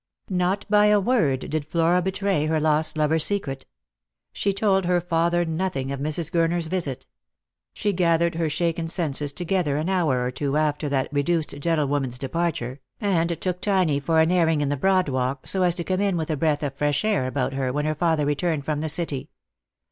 [0.31, 3.67] Not by a word did Mora betray her lost lover's secret.
[4.33, 6.31] Sha told her father nothing of Mrs.
[6.31, 7.05] Gurner's visit.
[7.73, 12.79] She gathered her shaken senses together an hour or two after that reduced gentlewoman's departure,
[12.99, 16.17] and took Tiny for an airing in the Broad Walk, so as to come in
[16.17, 19.29] with a breath of fresh air about her when her father returned from the City.